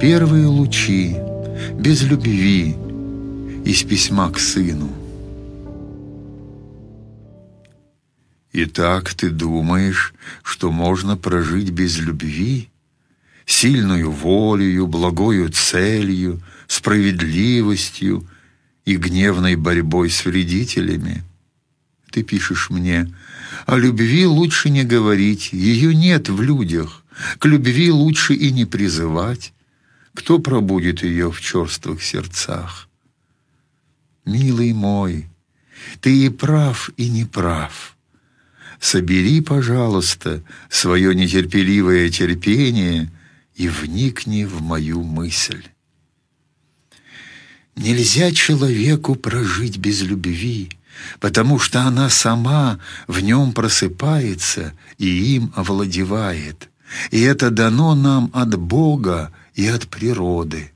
[0.00, 1.16] Первые лучи,
[1.74, 2.76] без любви,
[3.64, 4.92] из письма к сыну.
[8.52, 10.14] Итак, ты думаешь,
[10.44, 12.68] что можно прожить без любви?
[13.44, 18.24] Сильную волею, благою целью, справедливостью
[18.84, 21.24] и гневной борьбой с вредителями?
[22.12, 23.12] Ты пишешь мне,
[23.66, 27.02] о любви лучше не говорить, ее нет в людях,
[27.40, 29.52] к любви лучше и не призывать.
[30.18, 32.88] Кто пробудет ее в черствых сердцах?
[34.24, 35.28] Милый мой,
[36.00, 37.96] ты и прав, и не прав.
[38.80, 43.12] Собери, пожалуйста, свое нетерпеливое терпение
[43.54, 45.62] и вникни в мою мысль.
[47.76, 50.68] Нельзя человеку прожить без любви,
[51.20, 56.70] потому что она сама в нем просыпается и им овладевает.
[57.12, 60.70] И это дано нам от Бога и от природы.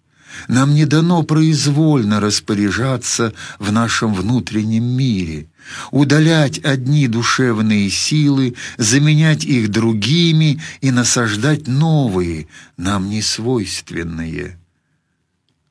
[0.48, 5.46] Нам не дано произвольно распоряжаться в нашем внутреннем мире,
[5.92, 14.58] удалять одни душевные силы, заменять их другими и насаждать новые, нам несвойственные.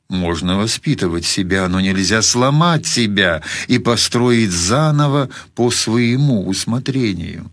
[0.07, 7.51] Можно воспитывать себя, но нельзя сломать себя и построить заново по своему усмотрению.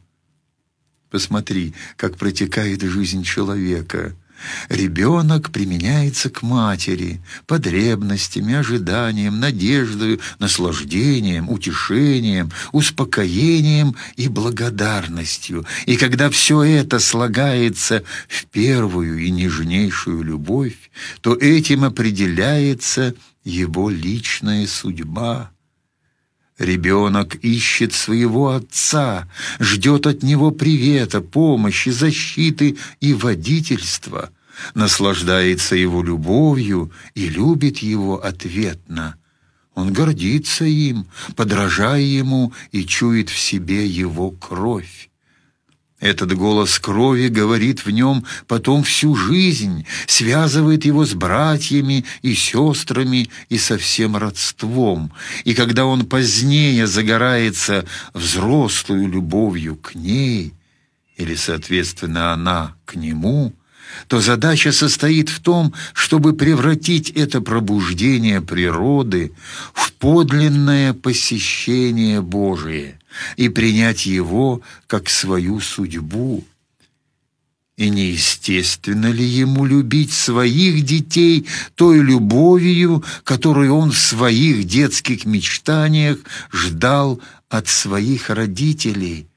[1.11, 4.15] Посмотри, как протекает жизнь человека—
[4.69, 15.67] Ребенок применяется к матери, потребностями, ожиданием, надеждой, наслаждением, утешением, успокоением и благодарностью.
[15.87, 23.15] И когда все это слагается в первую и нежнейшую любовь, то этим определяется
[23.45, 25.51] его личная судьба.
[26.59, 29.29] Ребенок ищет своего отца,
[29.61, 34.31] ждет от него привета, помощи, защиты и водительства,
[34.75, 39.15] наслаждается его любовью и любит его ответно.
[39.75, 45.11] Он гордится им, подражая ему и чует в себе его кровь.
[46.01, 53.29] Этот голос крови говорит в нем потом всю жизнь, связывает его с братьями и сестрами
[53.49, 55.13] и со всем родством.
[55.45, 60.55] И когда он позднее загорается взрослую любовью к ней,
[61.17, 63.53] или, соответственно, она к нему,
[64.07, 69.33] то задача состоит в том, чтобы превратить это пробуждение природы
[69.73, 72.99] в подлинное посещение Божие
[73.37, 76.45] и принять его как свою судьбу.
[77.77, 81.47] И неестественно ли ему любить своих детей
[81.77, 86.19] той любовью, которую он в своих детских мечтаниях
[86.53, 89.29] ждал от своих родителей?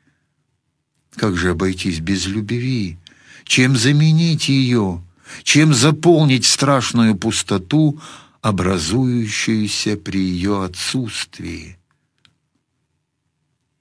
[1.16, 2.98] Как же обойтись без любви?
[3.46, 5.04] Чем заменить ее?
[5.44, 8.00] Чем заполнить страшную пустоту,
[8.42, 11.78] образующуюся при ее отсутствии?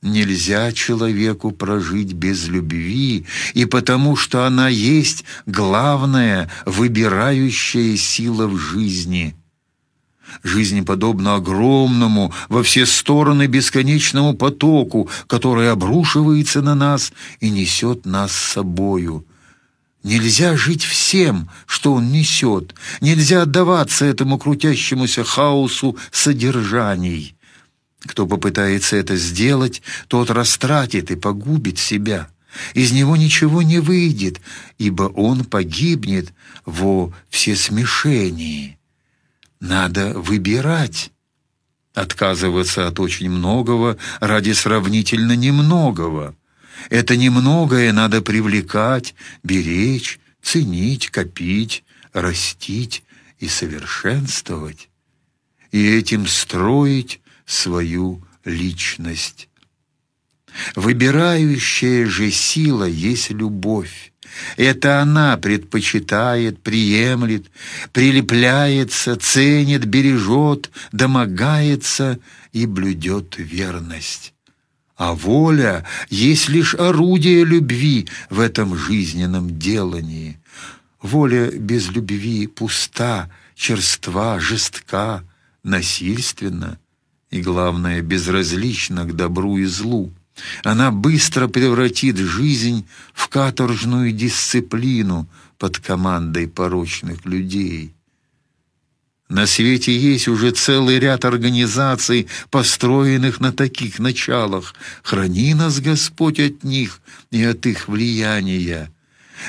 [0.03, 9.35] Нельзя человеку прожить без любви, и потому что она есть главная выбирающая сила в жизни.
[10.43, 18.33] Жизнь подобна огромному во все стороны бесконечному потоку, который обрушивается на нас и несет нас
[18.33, 19.27] с собою.
[20.03, 27.37] Нельзя жить всем, что он несет, нельзя отдаваться этому крутящемуся хаосу содержаний.
[28.01, 32.31] Кто попытается это сделать, тот растратит и погубит себя.
[32.73, 34.41] Из него ничего не выйдет,
[34.79, 36.33] ибо он погибнет
[36.65, 38.79] во всесмешении.
[39.61, 41.13] Надо выбирать,
[41.93, 46.35] отказываться от очень многого ради сравнительно немногого.
[46.89, 53.03] Это немногое надо привлекать, беречь, ценить, копить, растить
[53.39, 54.89] и совершенствовать,
[55.73, 59.49] и этим строить свою личность.
[60.75, 64.13] Выбирающая же сила есть любовь.
[64.57, 67.51] Это она предпочитает, приемлет,
[67.93, 72.19] прилепляется, ценит, бережет, домогается
[72.53, 74.35] и блюдет верность.
[75.01, 80.39] А воля есть лишь орудие любви в этом жизненном делании.
[81.01, 85.25] Воля без любви пуста, черства, жестка,
[85.63, 86.79] насильственна
[87.31, 90.13] и, главное, безразлична к добру и злу.
[90.65, 95.27] Она быстро превратит жизнь в каторжную дисциплину
[95.57, 97.95] под командой порочных людей.
[99.31, 104.75] На свете есть уже целый ряд организаций, построенных на таких началах.
[105.05, 107.01] Храни нас, Господь, от них
[107.31, 108.91] и от их влияния.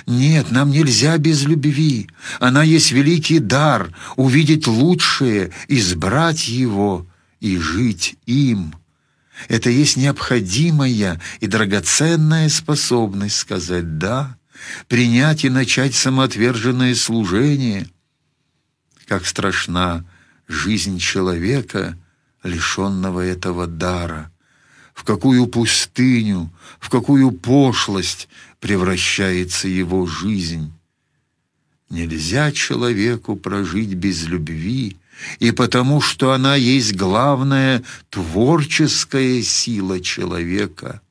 [0.05, 2.07] Нет, нам нельзя без любви.
[2.39, 7.07] Она есть великий дар— увидеть лучшее, избрать его
[7.39, 8.75] и жить им.
[9.47, 14.37] Это есть необходимая и драгоценная способность сказать «да»,
[14.87, 17.87] принять и начать самоотверженное служение.
[19.11, 20.05] Как страшна
[20.47, 21.97] жизнь человека,
[22.43, 24.31] лишенного этого дара,
[24.93, 26.49] в какую пустыню,
[26.79, 28.29] в какую пошлость
[28.61, 30.71] превращается его жизнь.
[31.89, 34.95] Нельзя человеку прожить без любви,
[35.39, 41.01] и потому что она есть главная творческая сила человека.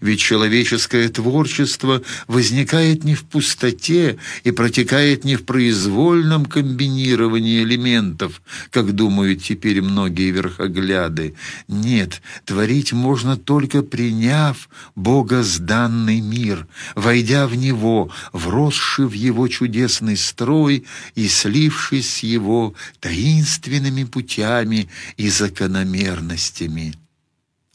[0.00, 8.92] Ведь человеческое творчество возникает не в пустоте и протекает не в произвольном комбинировании элементов, как
[8.92, 11.34] думают теперь многие верхогляды.
[11.68, 20.84] Нет, творить можно только приняв богозданный мир, войдя в него, вросший в его чудесный строй
[21.14, 26.94] и слившись с его таинственными путями и закономерностями.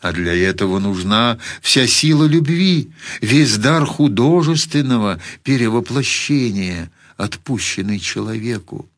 [0.04, 2.90] А для этого нужна вся сила любви,
[3.22, 8.90] весь дар художественного перевоплощения, отпущенный человеку.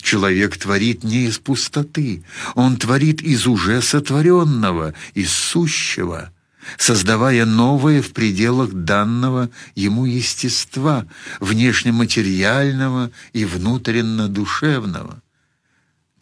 [0.00, 2.24] Человек творит не из пустоты,
[2.54, 6.32] он творит из уже сотворенного, из сущего,
[6.78, 11.06] создавая новое в пределах данного ему естества,
[11.38, 15.21] внешнематериального и внутренно-душевного.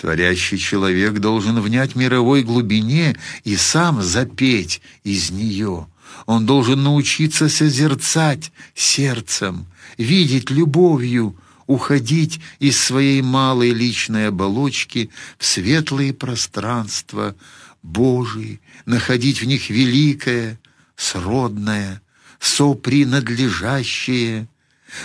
[0.00, 5.88] Творящий человек должен внять мировой глубине и сам запеть из нее.
[6.24, 9.66] Он должен научиться созерцать сердцем,
[9.98, 11.36] видеть любовью,
[11.66, 17.36] уходить из своей малой личной оболочки в светлые пространства
[17.82, 20.58] Божии, находить в них великое,
[20.96, 22.00] сродное,
[22.38, 24.48] сопринадлежащее–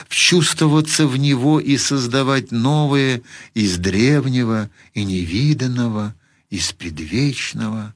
[0.07, 3.21] вчувствоваться в него и создавать новое
[3.53, 6.15] из древнего и невиданного,
[6.49, 7.93] из предвечного.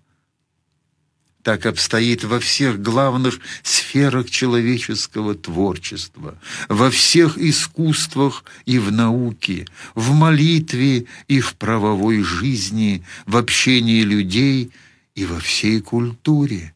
[1.44, 6.38] Так обстоит во всех главных сферах человеческого творчества,
[6.68, 9.66] во всех искусствах и в науке,
[9.96, 14.72] в молитве и в правовой жизни, в общении людей
[15.16, 16.74] и во всей культуре.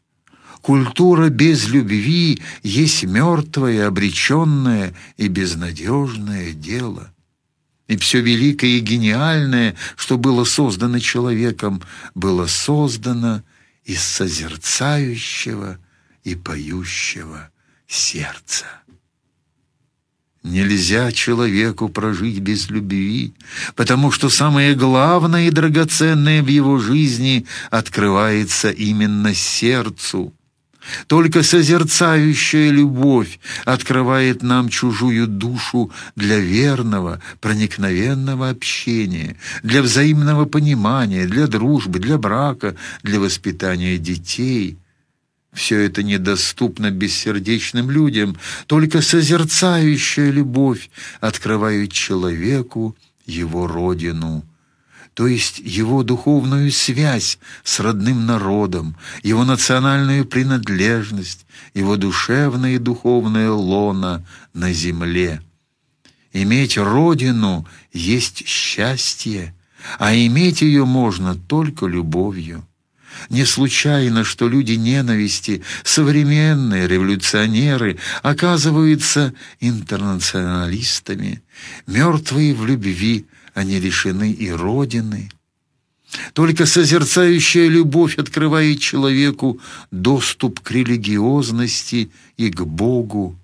[0.64, 7.12] Культура без любви есть мертвое, обреченное и безнадежное дело.
[7.86, 11.82] И все великое и гениальное, что было создано человеком,
[12.14, 13.42] было создано
[13.84, 15.76] из созерцающего
[16.22, 17.50] и поющего
[17.86, 18.64] сердца.
[20.42, 23.34] Нельзя человеку прожить без любви,
[23.76, 30.32] потому что самое главное и драгоценное в его жизни открывается именно сердцу.
[31.06, 41.46] Только созерцающая любовь открывает нам чужую душу для верного, проникновенного общения, для взаимного понимания, для
[41.46, 44.78] дружбы, для брака, для воспитания детей.
[45.52, 50.90] Все это недоступно бессердечным людям, только созерцающая любовь
[51.20, 52.96] открывает человеку
[53.26, 54.44] его родину
[55.14, 63.50] то есть его духовную связь с родным народом, его национальную принадлежность, его душевное и духовное
[63.50, 65.40] лоно на земле.
[66.32, 69.54] Иметь родину есть счастье,
[70.00, 72.66] а иметь ее можно только любовью.
[73.30, 81.40] Не случайно, что люди ненависти, современные революционеры, оказываются интернационалистами,
[81.86, 85.30] мертвые в любви, они лишены и Родины.
[86.32, 93.36] Только созерцающая любовь открывает человеку доступ к религиозности и к Богу,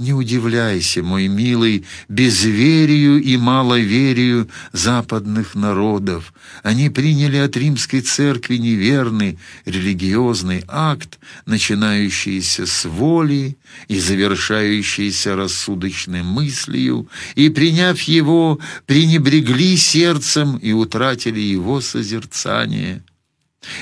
[0.00, 6.32] не удивляйся, мой милый, безверию и маловерию западных народов.
[6.62, 17.06] Они приняли от римской церкви неверный религиозный акт, начинающийся с воли и завершающийся рассудочной мыслью,
[17.34, 23.04] и, приняв его, пренебрегли сердцем и утратили его созерцание.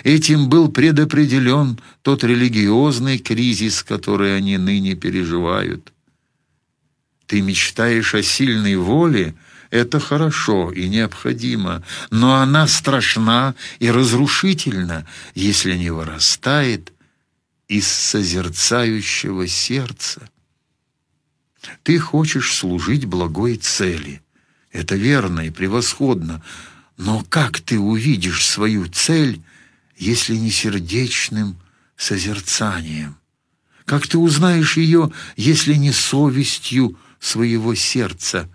[0.02, 5.92] Этим был предопределен тот религиозный кризис, который они ныне переживают.
[7.28, 9.34] Ты мечтаешь о сильной воле,
[9.68, 16.90] это хорошо и необходимо, но она страшна и разрушительна, если не вырастает
[17.68, 20.30] из созерцающего сердца.
[21.82, 24.22] Ты хочешь служить благой цели.
[24.72, 26.42] Это верно и превосходно,
[26.96, 29.42] но как ты увидишь свою цель,
[29.98, 31.58] если не сердечным
[31.94, 33.18] созерцанием?
[33.84, 38.48] Как ты узнаешь ее, если не совестью своего сердца?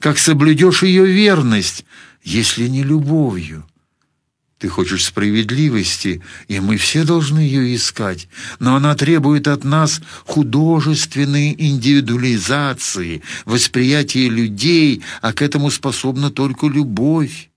[0.00, 1.84] Как соблюдешь ее верность,
[2.22, 3.64] если не любовью?
[4.58, 11.54] Ты хочешь справедливости, и мы все должны ее искать, но она требует от нас художественной
[11.56, 17.50] индивидуализации, восприятия людей, а к этому способна только любовь.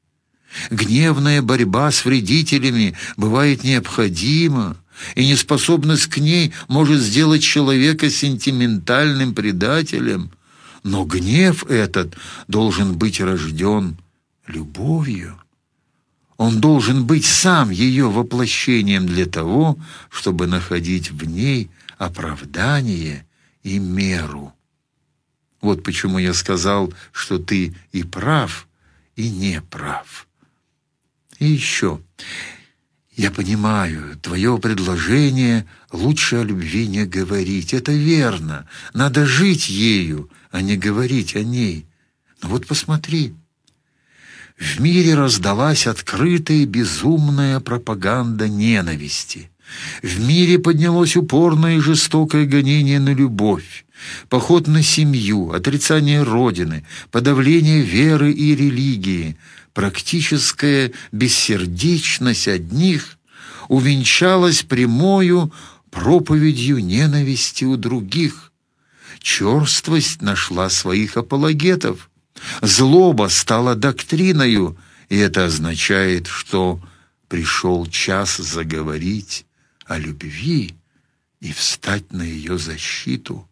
[0.69, 4.77] Гневная борьба с вредителями бывает необходима,
[5.15, 10.31] и неспособность к ней может сделать человека сентиментальным предателем,
[10.83, 12.15] но гнев этот
[12.47, 13.97] должен быть рожден
[14.47, 15.39] любовью.
[16.37, 19.77] Он должен быть сам ее воплощением для того,
[20.09, 23.25] чтобы находить в ней оправдание
[23.61, 24.53] и меру.
[25.61, 28.67] Вот почему я сказал, что ты и прав,
[29.15, 30.27] и не прав.
[31.37, 32.01] И еще,
[33.15, 37.73] я понимаю, твое предложение лучше о любви не говорить.
[37.73, 38.67] Это верно.
[38.95, 41.85] Надо жить ею, а не говорить о ней.
[42.41, 43.33] Но вот посмотри,
[44.57, 49.49] в мире раздалась открытая безумная пропаганда ненависти.
[50.03, 53.85] В мире поднялось упорное и жестокое гонение на любовь,
[54.27, 59.37] поход на семью, отрицание Родины, подавление веры и религии,
[59.73, 63.17] практическая бессердечность одних
[63.69, 65.53] увенчалась прямою
[65.89, 68.50] проповедью ненависти у других.
[69.21, 72.09] Черствость нашла своих апологетов–
[72.61, 74.77] Злоба стала доктриною,
[75.09, 76.81] и это означает, что
[77.27, 79.45] пришел час заговорить
[79.85, 80.73] о любви
[81.39, 83.47] и встать на ее защиту.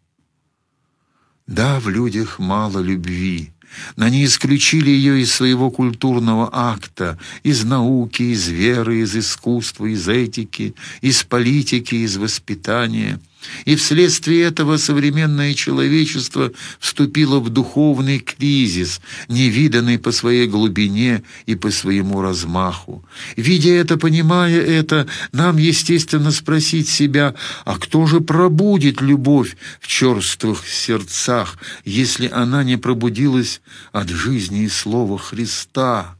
[1.46, 3.52] Да, в людях мало любви,
[3.96, 10.08] но они исключили ее из своего культурного акта, из науки, из веры, из искусства, из
[10.08, 13.20] этики, из политики, из воспитания–
[13.64, 21.70] и вследствие этого современное человечество вступило в духовный кризис, невиданный по своей глубине и по
[21.70, 23.04] своему размаху.
[23.36, 30.66] Видя это, понимая это, нам, естественно, спросить себя, а кто же пробудит любовь в черствых
[30.68, 33.60] сердцах, если она не пробудилась
[33.92, 36.16] от жизни и слова Христа,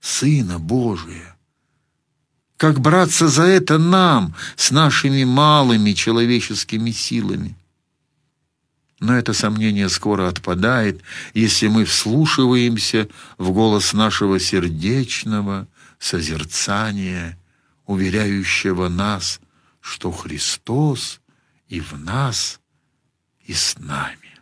[0.00, 1.36] Сына Божия?
[2.60, 7.56] Как браться за это нам с нашими малыми человеческими силами?
[8.98, 11.00] Но это сомнение скоро отпадает,
[11.32, 17.38] если мы вслушиваемся в голос нашего сердечного созерцания,
[17.86, 19.40] уверяющего нас,
[19.80, 21.22] что Христос
[21.66, 22.60] и в нас,
[23.46, 24.38] и с нами.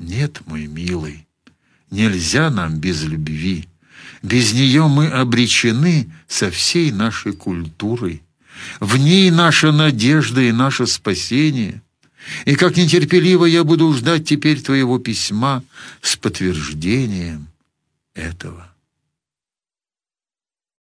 [0.00, 1.28] Нет, мой милый,
[1.90, 3.68] нельзя нам без любви.
[4.22, 8.22] Без нее мы обречены со всей нашей культурой.
[8.80, 11.82] В ней наша надежда и наше спасение.
[12.46, 15.62] И как нетерпеливо я буду ждать теперь твоего письма
[16.00, 17.48] с подтверждением
[18.14, 18.73] этого.